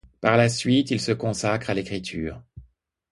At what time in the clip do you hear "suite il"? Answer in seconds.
0.49-0.99